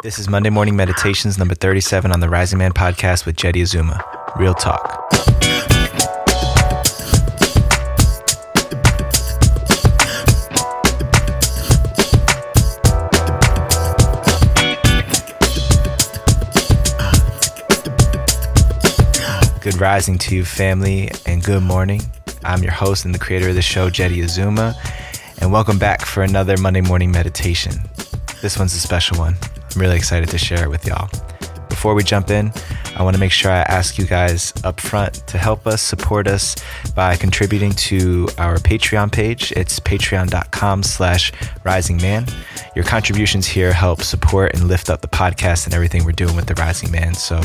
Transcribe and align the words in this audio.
This 0.00 0.20
is 0.20 0.28
Monday 0.28 0.48
Morning 0.48 0.76
Meditations 0.76 1.38
number 1.38 1.56
37 1.56 2.12
on 2.12 2.20
the 2.20 2.28
Rising 2.28 2.60
Man 2.60 2.70
podcast 2.70 3.26
with 3.26 3.34
Jeddy 3.34 3.62
Azuma. 3.62 4.00
Real 4.36 4.54
talk. 4.54 5.10
Good 19.60 19.80
rising 19.80 20.16
to 20.18 20.36
you, 20.36 20.44
family, 20.44 21.10
and 21.26 21.42
good 21.42 21.64
morning. 21.64 22.02
I'm 22.44 22.62
your 22.62 22.70
host 22.70 23.04
and 23.04 23.12
the 23.12 23.18
creator 23.18 23.48
of 23.48 23.56
the 23.56 23.62
show, 23.62 23.90
Jeddy 23.90 24.20
Azuma, 24.22 24.80
and 25.40 25.50
welcome 25.50 25.80
back 25.80 26.02
for 26.02 26.22
another 26.22 26.56
Monday 26.56 26.82
morning 26.82 27.10
meditation. 27.10 27.72
This 28.40 28.56
one's 28.56 28.74
a 28.74 28.78
special 28.78 29.18
one. 29.18 29.34
I'm 29.74 29.80
really 29.80 29.96
excited 29.96 30.28
to 30.30 30.38
share 30.38 30.64
it 30.64 30.70
with 30.70 30.86
y'all. 30.86 31.08
Before 31.68 31.94
we 31.94 32.02
jump 32.02 32.30
in, 32.30 32.52
I 32.96 33.04
want 33.04 33.14
to 33.14 33.20
make 33.20 33.30
sure 33.30 33.52
I 33.52 33.58
ask 33.58 33.98
you 33.98 34.04
guys 34.04 34.52
up 34.64 34.80
front 34.80 35.14
to 35.28 35.38
help 35.38 35.64
us 35.68 35.80
support 35.80 36.26
us 36.26 36.56
by 36.96 37.14
contributing 37.14 37.70
to 37.72 38.26
our 38.36 38.56
Patreon 38.56 39.12
page. 39.12 39.52
It's 39.52 39.78
patreon.com 39.78 40.82
slash 40.82 41.32
rising 41.62 41.98
man. 41.98 42.26
Your 42.74 42.84
contributions 42.84 43.46
here 43.46 43.72
help 43.72 44.02
support 44.02 44.54
and 44.54 44.66
lift 44.66 44.90
up 44.90 45.02
the 45.02 45.08
podcast 45.08 45.66
and 45.66 45.74
everything 45.74 46.04
we're 46.04 46.10
doing 46.10 46.34
with 46.34 46.46
the 46.46 46.54
Rising 46.54 46.90
Man. 46.90 47.14
So 47.14 47.40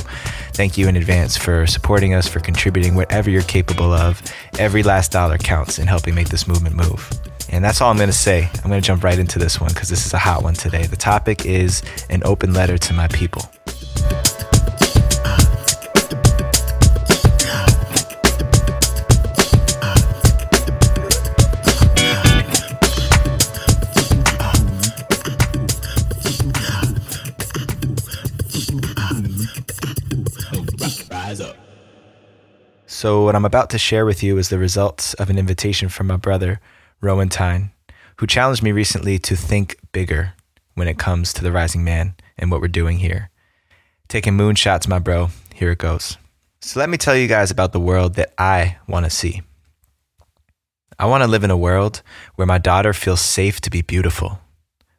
thank 0.54 0.78
you 0.78 0.88
in 0.88 0.96
advance 0.96 1.38
for 1.38 1.68
supporting 1.68 2.16
us, 2.16 2.28
for 2.28 2.40
contributing 2.40 2.96
whatever 2.96 3.30
you're 3.30 3.44
capable 3.44 3.94
of. 3.94 4.22
Every 4.58 4.82
last 4.82 5.12
dollar 5.12 5.38
counts 5.38 5.78
in 5.78 5.86
helping 5.86 6.16
make 6.16 6.30
this 6.30 6.48
movement 6.48 6.76
move. 6.76 7.33
And 7.52 7.64
that's 7.64 7.82
all 7.82 7.92
I'm 7.92 7.98
going 7.98 8.10
to 8.10 8.14
say. 8.14 8.50
I'm 8.64 8.70
going 8.70 8.82
to 8.82 8.86
jump 8.86 9.04
right 9.04 9.18
into 9.18 9.40
this 9.40 9.60
one 9.62 9.70
because 9.70 9.90
this 9.90 10.06
is 10.06 10.14
a 10.14 10.18
hot 10.18 10.44
one 10.44 10.54
today. 10.54 10.86
The 10.86 10.98
topic 10.98 11.46
is 11.46 11.84
an 12.10 12.22
open 12.26 12.54
letter 12.54 12.78
to 12.78 12.94
my 12.94 13.08
people. 13.08 13.50
So, 33.04 33.26
what 33.26 33.36
I'm 33.36 33.44
about 33.44 33.70
to 33.72 33.78
share 33.78 34.06
with 34.06 34.24
you 34.24 34.38
is 34.38 34.48
the 34.48 34.58
results 34.58 35.14
of 35.16 35.30
an 35.30 35.38
invitation 35.38 35.90
from 35.90 36.08
my 36.08 36.16
brother, 36.16 36.62
Rowan 37.04 37.28
Tyne, 37.28 37.72
who 38.18 38.26
challenged 38.26 38.64
me 38.64 38.72
recently 38.72 39.20
to 39.20 39.36
think 39.36 39.78
bigger 39.92 40.34
when 40.76 40.88
it 40.88 40.98
comes 40.98 41.34
to 41.34 41.44
the 41.44 41.52
rising 41.52 41.84
man 41.84 42.16
and 42.38 42.50
what 42.50 42.62
we're 42.62 42.70
doing 42.70 43.00
here. 43.00 43.30
Taking 44.08 44.34
moonshots, 44.34 44.88
my 44.88 45.00
bro. 45.00 45.30
Here 45.54 45.72
it 45.72 45.80
goes. 45.80 46.18
So, 46.62 46.80
let 46.80 46.90
me 46.90 46.98
tell 46.98 47.16
you 47.16 47.28
guys 47.28 47.52
about 47.52 47.74
the 47.74 47.80
world 47.80 48.16
that 48.16 48.34
I 48.38 48.78
want 48.88 49.06
to 49.06 49.10
see. 49.10 49.42
I 50.98 51.06
want 51.08 51.24
to 51.24 51.30
live 51.30 51.44
in 51.44 51.52
a 51.52 51.58
world 51.58 52.02
where 52.36 52.48
my 52.48 52.58
daughter 52.58 52.94
feels 52.94 53.20
safe 53.20 53.60
to 53.62 53.70
be 53.70 53.82
beautiful, 53.82 54.40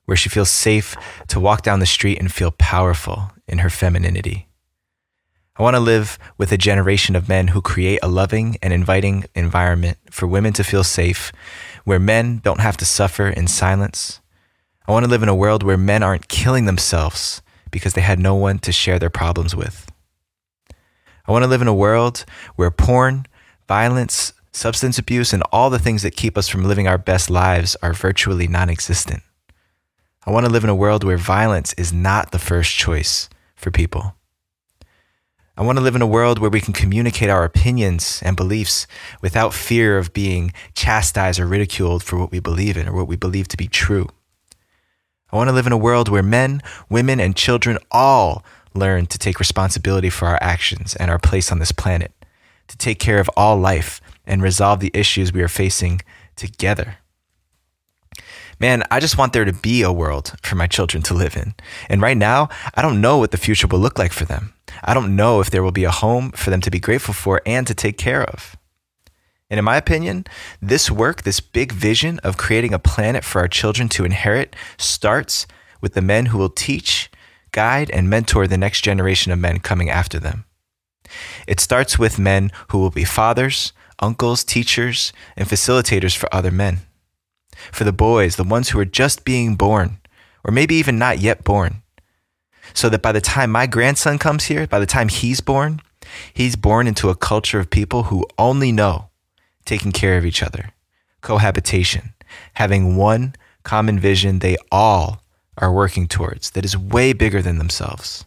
where 0.05 0.17
she 0.17 0.29
feels 0.29 0.51
safe 0.51 0.95
to 1.29 1.41
walk 1.41 1.63
down 1.63 1.81
the 1.81 1.87
street 1.87 2.19
and 2.19 2.31
feel 2.31 2.51
powerful 2.51 3.33
in 3.49 3.59
her 3.59 3.71
femininity 3.71 4.47
I 5.57 5.63
want 5.63 5.77
to 5.77 5.81
live 5.81 6.19
with 6.37 6.51
a 6.51 6.59
generation 6.59 7.15
of 7.15 7.29
men 7.29 7.49
who 7.49 7.63
create 7.63 8.01
a 8.03 8.09
loving 8.09 8.57
and 8.61 8.73
inviting 8.73 9.25
environment 9.37 9.99
for 10.11 10.27
women 10.27 10.53
to 10.55 10.65
feel 10.65 10.83
safe, 10.83 11.31
where 11.85 12.01
men 12.01 12.41
don't 12.43 12.59
have 12.59 12.77
to 12.79 12.85
suffer 12.85 13.29
in 13.29 13.47
silence. 13.47 14.21
I 14.89 14.93
want 14.93 15.05
to 15.05 15.11
live 15.11 15.23
in 15.23 15.29
a 15.29 15.35
world 15.35 15.63
where 15.63 15.77
men 15.77 16.03
aren't 16.03 16.27
killing 16.27 16.65
themselves 16.65 17.41
because 17.71 17.95
they 17.95 18.01
had 18.01 18.19
no 18.19 18.35
one 18.35 18.59
to 18.61 18.73
share 18.73 18.99
their 18.99 19.11
problems 19.11 19.55
with. 19.55 19.89
I 21.27 21.31
want 21.31 21.45
to 21.45 21.49
live 21.49 21.63
in 21.63 21.69
a 21.69 21.75
world 21.75 22.25
where 22.57 22.73
porn, 22.73 23.27
violence, 23.69 24.33
substance 24.51 24.99
abuse, 24.99 25.33
and 25.33 25.45
all 25.53 25.71
the 25.71 25.79
things 25.79 26.03
that 26.03 26.17
keep 26.17 26.37
us 26.37 26.49
from 26.49 26.65
living 26.65 26.89
our 26.89 26.99
best 26.99 27.31
lives 27.31 27.77
are 27.81 27.93
virtually 27.93 28.49
non 28.49 28.71
existent. 28.71 29.23
I 30.27 30.33
want 30.33 30.47
to 30.47 30.53
live 30.53 30.65
in 30.65 30.71
a 30.71 30.75
world 30.75 31.05
where 31.05 31.17
violence 31.17 31.75
is 31.75 31.93
not 31.93 32.33
the 32.33 32.41
first 32.41 32.75
choice 32.75 33.29
for 33.55 33.71
people. 33.71 34.17
I 35.57 35.63
want 35.63 35.79
to 35.79 35.85
live 35.85 35.95
in 35.95 36.03
a 36.03 36.07
world 36.07 36.41
where 36.41 36.51
we 36.51 36.61
can 36.61 36.73
communicate 36.73 37.31
our 37.31 37.45
opinions 37.45 38.21
and 38.25 38.37
beliefs 38.37 38.89
without 39.23 39.55
fear 39.55 39.99
of 39.99 40.13
being 40.13 40.53
chastised 40.75 41.39
or 41.39 41.47
ridiculed 41.47 42.03
for 42.03 42.19
what 42.19 42.33
we 42.33 42.41
believe 42.41 42.77
in 42.77 42.89
or 42.89 42.93
what 42.93 43.07
we 43.07 43.15
believe 43.15 43.47
to 43.49 43.57
be 43.57 43.69
true. 43.69 44.09
I 45.31 45.37
want 45.37 45.49
to 45.49 45.55
live 45.55 45.67
in 45.67 45.73
a 45.73 45.77
world 45.77 46.09
where 46.09 46.25
men, 46.25 46.61
women, 46.91 47.21
and 47.21 47.37
children 47.37 47.79
all 47.93 48.45
learn 48.75 49.07
to 49.07 49.19
take 49.19 49.39
responsibility 49.39 50.11
for 50.11 50.27
our 50.27 50.39
actions 50.41 50.97
and 50.97 51.09
our 51.09 51.21
place 51.21 51.53
on 51.53 51.61
this 51.61 51.73
planet, 51.73 52.13
to 52.67 52.77
take 52.77 52.99
care 52.99 53.21
of 53.21 53.31
all 53.37 53.57
life 53.57 54.01
and 54.27 54.43
resolve 54.43 54.81
the 54.81 54.91
issues 54.93 55.33
we 55.33 55.43
are 55.43 55.49
facing 55.49 56.01
together. 56.35 56.97
Man, 58.61 58.83
I 58.91 59.01
just 59.01 59.19
want 59.19 59.33
there 59.33 59.45
to 59.45 59.53
be 59.53 59.83
a 59.83 59.93
world 59.93 60.35
for 60.43 60.55
my 60.55 60.67
children 60.67 61.03
to 61.05 61.15
live 61.15 61.37
in. 61.37 61.55
And 61.89 62.01
right 62.01 62.17
now, 62.17 62.49
I 62.75 62.83
don't 62.83 63.01
know 63.01 63.19
what 63.19 63.31
the 63.31 63.37
future 63.37 63.67
will 63.67 63.79
look 63.79 63.99
like 63.99 64.13
for 64.13 64.25
them. 64.25 64.55
I 64.83 64.95
don't 64.95 65.17
know 65.17 65.41
if 65.41 65.51
there 65.51 65.63
will 65.63 65.73
be 65.73 65.85
a 65.85 65.91
home 65.91 66.31
for 66.33 66.51
them 66.51 66.61
to 66.63 66.71
be 66.71 66.79
grateful 66.79 67.15
for 67.15 67.43
and 67.45 67.67
to 67.67 67.75
take 67.75 67.99
care 67.99 68.25
of. 68.25 68.57
And 69.51 69.59
in 69.59 69.65
my 69.65 69.77
opinion, 69.77 70.25
this 70.61 70.91
work, 70.91 71.23
this 71.23 71.41
big 71.41 71.73
vision 71.73 72.19
of 72.21 72.37
creating 72.37 72.73
a 72.73 72.79
planet 72.79 73.25
for 73.25 73.41
our 73.41 73.49
children 73.49 73.89
to 73.91 74.05
inherit, 74.05 74.57
starts 74.79 75.47
with 75.81 75.95
the 75.95 76.03
men 76.03 76.27
who 76.27 76.39
will 76.39 76.49
teach, 76.49 77.11
guide, 77.53 77.91
and 77.91 78.09
mentor 78.09 78.47
the 78.47 78.59
next 78.59 78.81
generation 78.81 79.33
of 79.33 79.39
men 79.39 79.61
coming 79.61 79.91
after 79.91 80.19
them. 80.19 80.45
It 81.47 81.61
starts 81.61 81.99
with 81.99 82.19
men 82.19 82.51
who 82.69 82.79
will 82.79 82.91
be 82.91 83.05
fathers, 83.05 83.73
uncles, 84.01 84.45
teachers, 84.45 85.13
and 85.37 85.47
facilitators 85.47 86.17
for 86.17 86.35
other 86.35 86.51
men. 86.51 86.81
For 87.73 87.85
the 87.85 87.93
boys, 87.93 88.37
the 88.37 88.45
ones 88.45 88.71
who 88.71 88.79
are 88.79 88.85
just 88.85 89.25
being 89.25 89.57
born, 89.57 89.99
or 90.45 90.53
maybe 90.53 90.75
even 90.77 90.99
not 90.99 91.19
yet 91.19 91.45
born, 91.45 91.83
so 92.73 92.89
that 92.89 93.03
by 93.03 93.13
the 93.13 93.21
time 93.21 93.51
my 93.51 93.67
grandson 93.67 94.19
comes 94.19 94.45
here, 94.45 94.67
by 94.67 94.79
the 94.79 94.87
time 94.87 95.09
he's 95.09 95.41
born, 95.41 95.81
he's 96.33 96.57
born 96.57 96.87
into 96.87 97.11
a 97.11 97.17
culture 97.17 97.61
of 97.61 97.71
people 97.71 98.05
who 98.05 98.27
only 98.39 98.73
know 98.73 99.09
taking 99.65 99.93
care 99.93 100.19
of 100.19 100.27
each 100.27 100.43
other, 100.43 100.71
cohabitation, 101.21 102.15
having 102.55 102.97
one 102.97 103.35
common 103.63 103.99
vision 103.99 104.39
they 104.39 104.57
all 104.71 105.23
are 105.57 105.73
working 105.73 106.07
towards 106.07 106.51
that 106.51 106.65
is 106.65 106.77
way 106.77 107.13
bigger 107.13 107.41
than 107.41 107.59
themselves. 107.59 108.25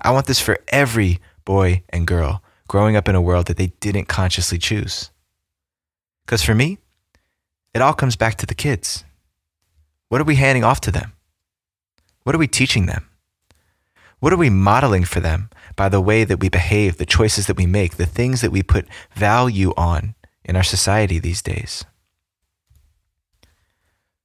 I 0.00 0.10
want 0.10 0.26
this 0.26 0.40
for 0.40 0.58
every 0.68 1.20
boy 1.44 1.82
and 1.88 2.06
girl 2.06 2.42
growing 2.68 2.96
up 2.96 3.08
in 3.08 3.14
a 3.14 3.20
world 3.20 3.46
that 3.46 3.56
they 3.56 3.68
didn't 3.80 4.06
consciously 4.06 4.58
choose. 4.58 5.10
Because 6.24 6.42
for 6.42 6.54
me, 6.54 6.78
it 7.76 7.82
all 7.82 7.92
comes 7.92 8.16
back 8.16 8.36
to 8.36 8.46
the 8.46 8.54
kids. 8.54 9.04
What 10.08 10.20
are 10.20 10.24
we 10.24 10.36
handing 10.36 10.64
off 10.64 10.80
to 10.80 10.90
them? 10.90 11.12
What 12.24 12.34
are 12.34 12.38
we 12.38 12.48
teaching 12.48 12.86
them? 12.86 13.08
What 14.18 14.32
are 14.32 14.38
we 14.38 14.48
modeling 14.48 15.04
for 15.04 15.20
them 15.20 15.50
by 15.76 15.90
the 15.90 16.00
way 16.00 16.24
that 16.24 16.40
we 16.40 16.48
behave, 16.48 16.96
the 16.96 17.04
choices 17.04 17.46
that 17.46 17.56
we 17.58 17.66
make, 17.66 17.96
the 17.96 18.06
things 18.06 18.40
that 18.40 18.50
we 18.50 18.62
put 18.62 18.86
value 19.14 19.74
on 19.76 20.14
in 20.42 20.56
our 20.56 20.62
society 20.62 21.18
these 21.18 21.42
days? 21.42 21.84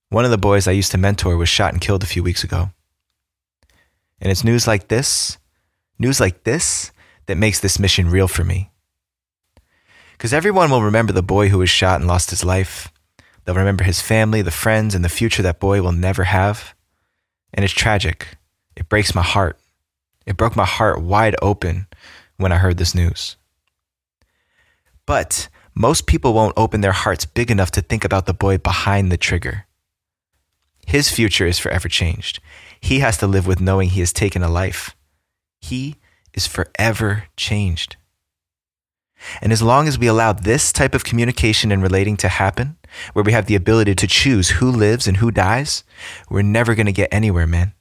One 0.07 0.23
of 0.23 0.31
the 0.31 0.38
boys 0.38 0.66
I 0.66 0.72
used 0.72 0.91
to 0.91 0.97
mentor 0.97 1.35
was 1.35 1.50
shot 1.50 1.73
and 1.73 1.81
killed 1.81 2.03
a 2.03 2.07
few 2.07 2.23
weeks 2.23 2.45
ago. 2.45 2.72
And 4.22 4.31
it's 4.31 4.45
news 4.45 4.66
like 4.66 4.88
this, 4.88 5.38
news 6.00 6.19
like 6.22 6.44
this, 6.45 6.91
that 7.25 7.38
makes 7.38 7.59
this 7.59 7.79
mission 7.79 8.09
real 8.09 8.28
for 8.28 8.44
me. 8.44 8.72
Because 10.13 10.33
everyone 10.33 10.69
will 10.69 10.83
remember 10.83 11.12
the 11.12 11.23
boy 11.23 11.50
who 11.50 11.57
was 11.57 11.69
shot 11.69 12.00
and 12.00 12.07
lost 12.07 12.29
his 12.29 12.45
life. 12.45 12.91
They'll 13.44 13.56
remember 13.56 13.84
his 13.84 14.02
family, 14.02 14.41
the 14.41 14.52
friends, 14.52 14.94
and 14.96 15.03
the 15.03 15.09
future 15.09 15.44
that 15.44 15.59
boy 15.59 15.81
will 15.81 15.91
never 15.91 16.25
have. 16.25 16.75
And 17.54 17.63
it's 17.63 17.74
tragic. 17.74 18.38
It 18.75 18.89
breaks 18.89 19.15
my 19.15 19.24
heart. 19.24 19.60
It 20.25 20.38
broke 20.38 20.56
my 20.56 20.65
heart 20.65 21.01
wide 21.01 21.36
open 21.42 21.88
when 22.38 22.51
I 22.51 22.57
heard 22.57 22.77
this 22.77 22.95
news. 22.95 23.36
But 25.06 25.50
most 25.74 26.06
people 26.06 26.33
won't 26.33 26.54
open 26.57 26.81
their 26.81 26.92
hearts 26.92 27.25
big 27.25 27.50
enough 27.50 27.71
to 27.71 27.81
think 27.81 28.04
about 28.04 28.25
the 28.25 28.33
boy 28.33 28.57
behind 28.57 29.12
the 29.12 29.18
trigger. 29.18 29.65
His 30.86 31.10
future 31.10 31.48
is 31.48 31.60
forever 31.60 31.88
changed. 31.88 32.39
He 32.80 33.00
has 33.00 33.18
to 33.18 33.27
live 33.27 33.48
with 33.48 33.62
knowing 33.62 33.89
he 33.89 34.00
has 34.01 34.13
taken 34.13 34.44
a 34.44 34.50
life. 34.50 34.95
He 35.60 35.98
is 36.33 36.48
forever 36.48 37.25
changed. 37.38 37.95
And 39.41 39.51
as 39.51 39.62
long 39.62 39.88
as 39.88 40.00
we 40.00 40.07
allow 40.07 40.33
this 40.33 40.71
type 40.71 40.95
of 40.95 41.03
communication 41.03 41.71
and 41.71 41.81
relating 41.81 42.18
to 42.18 42.27
happen, 42.27 42.77
where 43.13 43.23
we 43.23 43.31
have 43.31 43.45
the 43.45 43.56
ability 43.56 43.95
to 43.95 44.07
choose 44.07 44.50
who 44.50 44.69
lives 44.69 45.07
and 45.07 45.18
who 45.18 45.31
dies, 45.31 45.83
we're 46.29 46.41
never 46.41 46.75
going 46.75 46.85
to 46.88 46.91
get 46.91 47.13
anywhere, 47.13 47.47
man. 47.47 47.73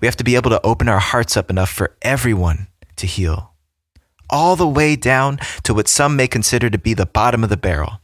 We 0.00 0.06
have 0.06 0.16
to 0.16 0.24
be 0.24 0.36
able 0.36 0.50
to 0.50 0.64
open 0.64 0.88
our 0.88 0.98
hearts 0.98 1.36
up 1.36 1.50
enough 1.50 1.70
for 1.70 1.96
everyone 2.02 2.68
to 2.96 3.06
heal, 3.06 3.52
all 4.28 4.56
the 4.56 4.68
way 4.68 4.96
down 4.96 5.38
to 5.64 5.74
what 5.74 5.88
some 5.88 6.16
may 6.16 6.28
consider 6.28 6.70
to 6.70 6.78
be 6.78 6.94
the 6.94 7.06
bottom 7.06 7.42
of 7.42 7.50
the 7.50 7.56
barrel, 7.56 8.00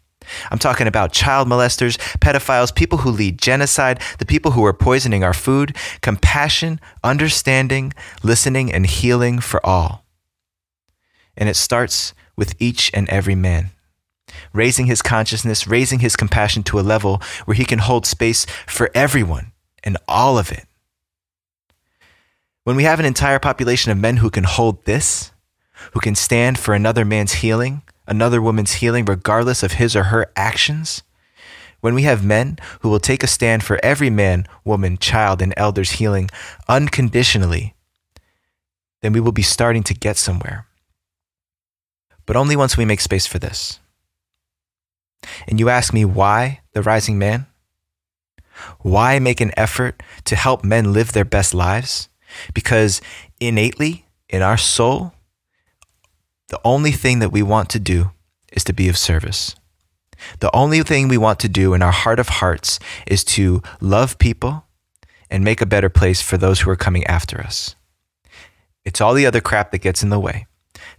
I'm 0.51 0.59
talking 0.59 0.87
about 0.87 1.13
child 1.13 1.49
molesters, 1.49 1.99
pedophiles, 2.19 2.75
people 2.75 2.99
who 2.99 3.11
lead 3.11 3.39
genocide, 3.41 4.01
the 4.19 4.27
people 4.27 4.53
who 4.53 4.65
are 4.65 4.73
poisoning 4.73 5.25
our 5.25 5.35
food, 5.35 5.77
compassion, 6.01 6.81
understanding, 7.05 7.93
listening, 8.23 8.73
and 8.73 8.87
healing 8.87 9.39
for 9.39 9.65
all. 9.65 10.06
And 11.37 11.49
it 11.49 11.57
starts 11.57 12.15
with 12.37 12.55
each 12.59 12.91
and 12.95 13.09
every 13.09 13.35
man. 13.35 13.71
Raising 14.53 14.87
his 14.87 15.03
consciousness, 15.03 15.67
raising 15.67 16.01
his 16.01 16.17
compassion 16.17 16.63
to 16.65 16.81
a 16.81 16.83
level 16.83 17.21
where 17.45 17.55
he 17.55 17.65
can 17.65 17.79
hold 17.79 18.07
space 18.07 18.47
for 18.67 18.91
everyone 18.95 19.53
and 19.85 19.97
all 20.09 20.39
of 20.39 20.51
it. 20.51 20.67
When 22.65 22.77
we 22.77 22.85
have 22.85 22.99
an 22.99 23.07
entire 23.07 23.39
population 23.39 23.93
of 23.93 23.99
men 23.99 24.17
who 24.17 24.31
can 24.31 24.45
hold 24.45 24.85
this, 24.85 25.31
who 25.93 26.01
can 26.01 26.15
stand 26.15 26.59
for 26.59 26.75
another 26.75 27.05
man's 27.05 27.35
healing, 27.35 27.83
another 28.07 28.43
woman's 28.43 28.75
healing, 28.75 29.05
regardless 29.05 29.63
of 29.63 29.73
his 29.73 29.95
or 29.95 30.05
her 30.05 30.33
actions, 30.35 31.03
when 31.81 31.95
we 31.95 32.03
have 32.03 32.25
men 32.25 32.59
who 32.81 32.89
will 32.89 32.99
take 32.99 33.23
a 33.23 33.29
stand 33.29 33.63
for 33.63 33.79
every 33.85 34.11
man, 34.11 34.47
woman, 34.65 34.99
child, 34.99 35.41
and 35.41 35.55
elder's 35.57 35.93
healing 35.93 36.29
unconditionally, 36.69 37.75
then 39.03 39.13
we 39.13 39.21
will 39.21 39.33
be 39.33 39.43
starting 39.43 39.85
to 39.85 39.95
get 39.95 40.17
somewhere. 40.17 40.66
But 42.27 42.37
only 42.37 42.57
once 42.57 42.77
we 42.77 42.85
make 42.85 43.01
space 43.01 43.27
for 43.27 43.39
this. 43.39 43.81
And 45.49 45.59
you 45.59 45.69
ask 45.69 45.93
me 45.93 46.05
why 46.05 46.61
the 46.73 46.83
rising 46.83 47.19
man? 47.19 47.47
Why 48.81 49.19
make 49.19 49.41
an 49.41 49.53
effort 49.57 50.03
to 50.25 50.37
help 50.37 50.65
men 50.65 50.93
live 50.93 51.13
their 51.13 51.25
best 51.25 51.55
lives? 51.55 52.09
Because 52.55 53.01
innately, 53.41 54.07
in 54.29 54.43
our 54.43 54.57
soul, 54.57 55.13
the 56.49 56.61
only 56.65 56.93
thing 56.93 57.19
that 57.21 57.33
we 57.33 57.43
want 57.43 57.71
to 57.71 57.81
do 57.81 58.11
is 58.53 58.65
to 58.65 58.73
be 58.73 58.89
of 58.89 58.99
service. 58.99 59.55
The 60.41 60.55
only 60.55 60.83
thing 60.83 61.09
we 61.09 61.19
want 61.19 61.39
to 61.41 61.49
do 61.49 61.75
in 61.75 61.83
our 61.83 61.93
heart 61.93 62.19
of 62.19 62.29
hearts 62.29 62.79
is 63.07 63.25
to 63.25 63.63
love 63.81 64.19
people 64.19 64.65
and 65.31 65.45
make 65.45 65.61
a 65.61 65.67
better 65.67 65.89
place 65.89 66.23
for 66.23 66.37
those 66.37 66.61
who 66.61 66.71
are 66.71 66.77
coming 66.77 67.07
after 67.07 67.41
us. 67.41 67.75
It's 68.85 69.01
all 69.01 69.15
the 69.15 69.27
other 69.27 69.41
crap 69.41 69.73
that 69.73 69.79
gets 69.79 70.03
in 70.03 70.09
the 70.09 70.21
way. 70.21 70.47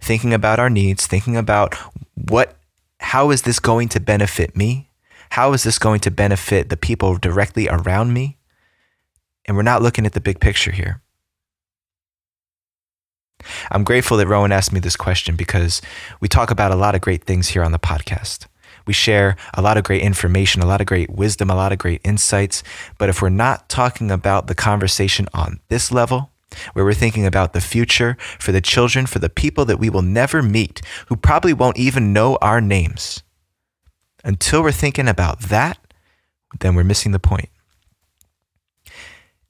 Thinking 0.00 0.32
about 0.32 0.58
our 0.58 0.70
needs, 0.70 1.06
thinking 1.06 1.36
about 1.36 1.74
what 2.14 2.56
how 3.00 3.30
is 3.30 3.42
this 3.42 3.58
going 3.58 3.88
to 3.90 4.00
benefit 4.00 4.56
me? 4.56 4.90
How 5.30 5.52
is 5.52 5.62
this 5.62 5.78
going 5.78 6.00
to 6.00 6.10
benefit 6.10 6.68
the 6.68 6.76
people 6.76 7.16
directly 7.16 7.68
around 7.68 8.12
me? 8.12 8.38
And 9.46 9.56
we're 9.56 9.62
not 9.62 9.82
looking 9.82 10.06
at 10.06 10.12
the 10.12 10.20
big 10.20 10.40
picture 10.40 10.72
here. 10.72 11.00
I'm 13.70 13.84
grateful 13.84 14.16
that 14.16 14.26
Rowan 14.26 14.52
asked 14.52 14.72
me 14.72 14.80
this 14.80 14.96
question 14.96 15.36
because 15.36 15.80
we 16.20 16.28
talk 16.28 16.50
about 16.50 16.72
a 16.72 16.76
lot 16.76 16.94
of 16.94 17.00
great 17.00 17.24
things 17.24 17.48
here 17.48 17.62
on 17.62 17.72
the 17.72 17.78
podcast. 17.78 18.46
We 18.86 18.92
share 18.92 19.36
a 19.54 19.62
lot 19.62 19.76
of 19.76 19.84
great 19.84 20.02
information, 20.02 20.62
a 20.62 20.66
lot 20.66 20.80
of 20.80 20.86
great 20.86 21.10
wisdom, 21.10 21.50
a 21.50 21.54
lot 21.54 21.72
of 21.72 21.78
great 21.78 22.00
insights. 22.04 22.62
But 22.98 23.08
if 23.08 23.22
we're 23.22 23.28
not 23.28 23.68
talking 23.68 24.10
about 24.10 24.46
the 24.46 24.54
conversation 24.54 25.28
on 25.34 25.60
this 25.68 25.92
level, 25.92 26.30
where 26.72 26.84
we're 26.84 26.94
thinking 26.94 27.26
about 27.26 27.52
the 27.52 27.60
future 27.60 28.16
for 28.38 28.52
the 28.52 28.60
children, 28.60 29.06
for 29.06 29.18
the 29.18 29.28
people 29.28 29.64
that 29.66 29.78
we 29.78 29.90
will 29.90 30.02
never 30.02 30.42
meet, 30.42 30.80
who 31.06 31.16
probably 31.16 31.52
won't 31.52 31.78
even 31.78 32.12
know 32.12 32.38
our 32.40 32.60
names, 32.60 33.22
until 34.24 34.62
we're 34.62 34.72
thinking 34.72 35.08
about 35.08 35.40
that, 35.42 35.78
then 36.60 36.74
we're 36.74 36.84
missing 36.84 37.12
the 37.12 37.18
point. 37.18 37.48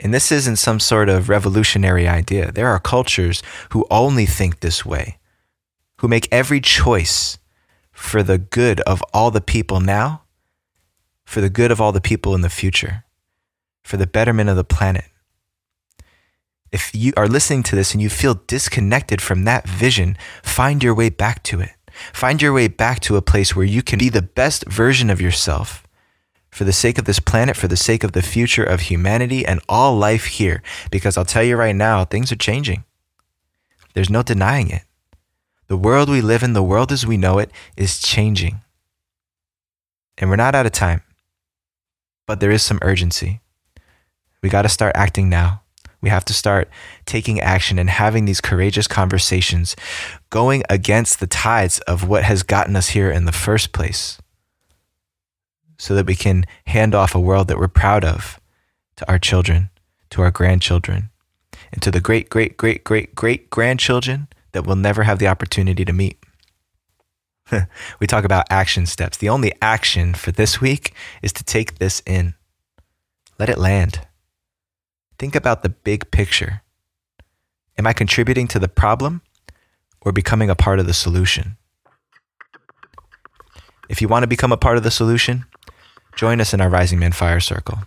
And 0.00 0.14
this 0.14 0.30
isn't 0.30 0.56
some 0.56 0.78
sort 0.78 1.08
of 1.08 1.28
revolutionary 1.28 2.06
idea. 2.06 2.52
There 2.52 2.68
are 2.68 2.78
cultures 2.78 3.42
who 3.70 3.86
only 3.90 4.26
think 4.26 4.60
this 4.60 4.86
way, 4.86 5.18
who 5.98 6.08
make 6.08 6.28
every 6.30 6.60
choice 6.60 7.38
for 7.90 8.22
the 8.22 8.38
good 8.38 8.80
of 8.82 9.02
all 9.12 9.32
the 9.32 9.40
people 9.40 9.80
now, 9.80 10.22
for 11.24 11.40
the 11.40 11.50
good 11.50 11.72
of 11.72 11.80
all 11.80 11.90
the 11.90 12.00
people 12.00 12.34
in 12.34 12.42
the 12.42 12.48
future, 12.48 13.04
for 13.82 13.96
the 13.96 14.06
betterment 14.06 14.48
of 14.48 14.56
the 14.56 14.62
planet. 14.64 15.06
If 16.70 16.94
you 16.94 17.12
are 17.16 17.28
listening 17.28 17.62
to 17.64 17.76
this 17.76 17.92
and 17.92 18.02
you 18.02 18.10
feel 18.10 18.40
disconnected 18.46 19.22
from 19.22 19.44
that 19.44 19.66
vision, 19.66 20.16
find 20.42 20.82
your 20.82 20.94
way 20.94 21.08
back 21.08 21.42
to 21.44 21.60
it. 21.60 21.70
Find 22.12 22.40
your 22.40 22.52
way 22.52 22.68
back 22.68 23.00
to 23.00 23.16
a 23.16 23.22
place 23.22 23.56
where 23.56 23.64
you 23.64 23.82
can 23.82 23.98
be 23.98 24.08
the 24.08 24.22
best 24.22 24.66
version 24.68 25.10
of 25.10 25.20
yourself 25.20 25.86
for 26.50 26.64
the 26.64 26.72
sake 26.72 26.98
of 26.98 27.04
this 27.04 27.20
planet, 27.20 27.56
for 27.56 27.68
the 27.68 27.76
sake 27.76 28.04
of 28.04 28.12
the 28.12 28.22
future 28.22 28.64
of 28.64 28.82
humanity 28.82 29.44
and 29.44 29.60
all 29.68 29.96
life 29.96 30.26
here. 30.26 30.62
Because 30.90 31.16
I'll 31.16 31.24
tell 31.24 31.42
you 31.42 31.56
right 31.56 31.74
now, 31.74 32.04
things 32.04 32.30
are 32.32 32.36
changing. 32.36 32.84
There's 33.94 34.10
no 34.10 34.22
denying 34.22 34.70
it. 34.70 34.82
The 35.68 35.76
world 35.76 36.08
we 36.08 36.20
live 36.20 36.42
in, 36.42 36.52
the 36.54 36.62
world 36.62 36.92
as 36.92 37.06
we 37.06 37.16
know 37.16 37.38
it, 37.38 37.50
is 37.76 38.00
changing. 38.00 38.60
And 40.16 40.30
we're 40.30 40.36
not 40.36 40.54
out 40.54 40.66
of 40.66 40.72
time, 40.72 41.02
but 42.26 42.40
there 42.40 42.50
is 42.50 42.62
some 42.62 42.78
urgency. 42.82 43.40
We 44.42 44.48
got 44.48 44.62
to 44.62 44.68
start 44.68 44.92
acting 44.96 45.28
now. 45.28 45.62
We 46.00 46.10
have 46.10 46.24
to 46.26 46.32
start 46.32 46.68
taking 47.06 47.40
action 47.40 47.78
and 47.78 47.90
having 47.90 48.24
these 48.24 48.40
courageous 48.40 48.86
conversations, 48.86 49.74
going 50.30 50.62
against 50.70 51.18
the 51.18 51.26
tides 51.26 51.80
of 51.80 52.08
what 52.08 52.24
has 52.24 52.42
gotten 52.42 52.76
us 52.76 52.90
here 52.90 53.10
in 53.10 53.24
the 53.24 53.32
first 53.32 53.72
place 53.72 54.18
so 55.78 55.94
that 55.94 56.06
we 56.06 56.14
can 56.14 56.44
hand 56.66 56.94
off 56.94 57.14
a 57.14 57.20
world 57.20 57.48
that 57.48 57.58
we're 57.58 57.68
proud 57.68 58.04
of 58.04 58.40
to 58.96 59.08
our 59.10 59.18
children, 59.18 59.70
to 60.10 60.22
our 60.22 60.30
grandchildren, 60.30 61.10
and 61.72 61.80
to 61.82 61.90
the 61.90 62.00
great, 62.00 62.28
great, 62.28 62.56
great, 62.56 62.84
great, 62.84 63.14
great 63.14 63.50
grandchildren 63.50 64.28
that 64.52 64.66
we'll 64.66 64.76
never 64.76 65.04
have 65.04 65.18
the 65.18 65.28
opportunity 65.28 65.84
to 65.84 65.92
meet. 65.92 66.18
we 68.00 68.06
talk 68.06 68.24
about 68.24 68.46
action 68.50 68.86
steps. 68.86 69.16
The 69.16 69.28
only 69.28 69.52
action 69.62 70.14
for 70.14 70.32
this 70.32 70.60
week 70.60 70.94
is 71.22 71.32
to 71.34 71.44
take 71.44 71.78
this 71.78 72.02
in, 72.06 72.34
let 73.38 73.48
it 73.48 73.58
land. 73.58 74.06
Think 75.18 75.34
about 75.34 75.62
the 75.62 75.68
big 75.68 76.10
picture. 76.10 76.62
Am 77.76 77.86
I 77.86 77.92
contributing 77.92 78.48
to 78.48 78.58
the 78.58 78.68
problem 78.68 79.22
or 80.00 80.12
becoming 80.12 80.50
a 80.50 80.54
part 80.54 80.78
of 80.78 80.86
the 80.86 80.94
solution? 80.94 81.56
If 83.88 84.02
you 84.02 84.08
want 84.08 84.22
to 84.22 84.28
become 84.28 84.52
a 84.52 84.56
part 84.56 84.76
of 84.76 84.82
the 84.82 84.90
solution, 84.90 85.46
Join 86.18 86.40
us 86.40 86.52
in 86.52 86.60
our 86.60 86.68
Rising 86.68 86.98
Man 86.98 87.12
Fire 87.12 87.38
Circle. 87.38 87.78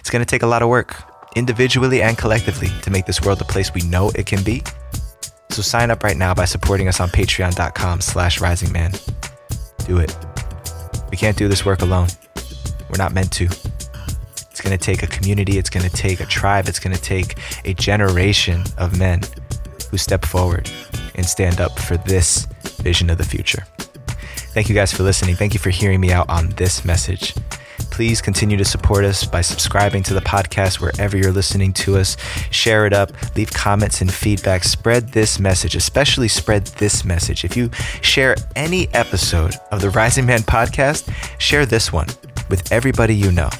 It's 0.00 0.10
going 0.10 0.18
to 0.18 0.28
take 0.28 0.42
a 0.42 0.46
lot 0.48 0.60
of 0.60 0.68
work, 0.68 0.96
individually 1.36 2.02
and 2.02 2.18
collectively, 2.18 2.68
to 2.82 2.90
make 2.90 3.06
this 3.06 3.22
world 3.22 3.38
the 3.38 3.44
place 3.44 3.72
we 3.72 3.82
know 3.82 4.10
it 4.16 4.26
can 4.26 4.42
be. 4.42 4.64
So 5.50 5.62
sign 5.62 5.92
up 5.92 6.02
right 6.02 6.16
now 6.16 6.34
by 6.34 6.46
supporting 6.46 6.88
us 6.88 6.98
on 6.98 7.10
patreon.com 7.10 8.00
slash 8.00 8.40
risingman. 8.40 8.90
Do 9.86 9.98
it. 9.98 10.16
We 11.12 11.16
can't 11.16 11.36
do 11.36 11.46
this 11.46 11.64
work 11.64 11.80
alone. 11.80 12.08
We're 12.90 12.98
not 12.98 13.14
meant 13.14 13.30
to. 13.34 13.48
It's 14.56 14.62
going 14.62 14.78
to 14.78 14.82
take 14.82 15.02
a 15.02 15.06
community. 15.06 15.58
It's 15.58 15.68
going 15.68 15.84
to 15.84 15.94
take 15.94 16.18
a 16.20 16.24
tribe. 16.24 16.66
It's 16.66 16.78
going 16.78 16.96
to 16.96 17.02
take 17.02 17.36
a 17.66 17.74
generation 17.74 18.64
of 18.78 18.98
men 18.98 19.20
who 19.90 19.98
step 19.98 20.24
forward 20.24 20.70
and 21.14 21.26
stand 21.26 21.60
up 21.60 21.78
for 21.78 21.98
this 21.98 22.46
vision 22.80 23.10
of 23.10 23.18
the 23.18 23.24
future. 23.24 23.66
Thank 24.54 24.70
you 24.70 24.74
guys 24.74 24.94
for 24.94 25.02
listening. 25.02 25.36
Thank 25.36 25.52
you 25.52 25.60
for 25.60 25.68
hearing 25.68 26.00
me 26.00 26.10
out 26.10 26.30
on 26.30 26.48
this 26.56 26.86
message. 26.86 27.34
Please 27.90 28.22
continue 28.22 28.56
to 28.56 28.64
support 28.64 29.04
us 29.04 29.26
by 29.26 29.42
subscribing 29.42 30.02
to 30.04 30.14
the 30.14 30.22
podcast 30.22 30.80
wherever 30.80 31.18
you're 31.18 31.32
listening 31.32 31.74
to 31.74 31.98
us. 31.98 32.16
Share 32.50 32.86
it 32.86 32.94
up, 32.94 33.12
leave 33.36 33.52
comments 33.52 34.00
and 34.00 34.10
feedback. 34.10 34.64
Spread 34.64 35.10
this 35.10 35.38
message, 35.38 35.76
especially 35.76 36.28
spread 36.28 36.64
this 36.78 37.04
message. 37.04 37.44
If 37.44 37.58
you 37.58 37.70
share 38.00 38.36
any 38.54 38.88
episode 38.94 39.54
of 39.70 39.82
the 39.82 39.90
Rising 39.90 40.24
Man 40.24 40.40
podcast, 40.40 41.12
share 41.38 41.66
this 41.66 41.92
one 41.92 42.06
with 42.48 42.72
everybody 42.72 43.14
you 43.14 43.30
know. 43.32 43.50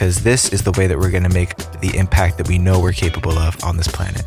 Because 0.00 0.22
this 0.22 0.50
is 0.50 0.62
the 0.62 0.72
way 0.78 0.86
that 0.86 0.98
we're 0.98 1.10
going 1.10 1.24
to 1.24 1.28
make 1.28 1.54
the 1.82 1.94
impact 1.94 2.38
that 2.38 2.48
we 2.48 2.56
know 2.56 2.80
we're 2.80 2.90
capable 2.90 3.38
of 3.38 3.62
on 3.62 3.76
this 3.76 3.86
planet. 3.86 4.24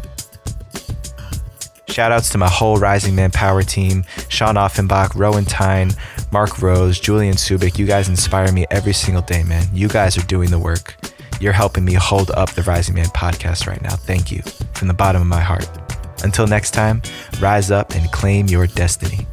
Shout 1.87 2.11
outs 2.11 2.29
to 2.29 2.37
my 2.37 2.47
whole 2.47 2.77
Rising 2.77 3.15
Man 3.15 3.31
Power 3.31 3.63
team 3.63 4.03
Sean 4.29 4.55
Offenbach, 4.55 5.15
Rowan 5.15 5.45
Tyne, 5.45 5.89
Mark 6.31 6.61
Rose, 6.61 6.99
Julian 6.99 7.33
Subic. 7.33 7.79
You 7.79 7.87
guys 7.87 8.07
inspire 8.07 8.51
me 8.51 8.67
every 8.69 8.93
single 8.93 9.23
day, 9.23 9.41
man. 9.41 9.65
You 9.73 9.87
guys 9.87 10.15
are 10.15 10.25
doing 10.27 10.51
the 10.51 10.59
work. 10.59 10.95
You're 11.41 11.53
helping 11.53 11.85
me 11.85 11.93
hold 11.93 12.29
up 12.29 12.51
the 12.51 12.61
Rising 12.61 12.93
Man 12.93 13.07
podcast 13.07 13.65
right 13.65 13.81
now. 13.81 13.95
Thank 13.95 14.31
you 14.31 14.43
from 14.75 14.89
the 14.89 14.93
bottom 14.93 15.23
of 15.23 15.27
my 15.27 15.41
heart. 15.41 15.67
Until 16.23 16.45
next 16.45 16.75
time, 16.75 17.01
rise 17.39 17.71
up 17.71 17.95
and 17.95 18.11
claim 18.11 18.45
your 18.45 18.67
destiny. 18.67 19.25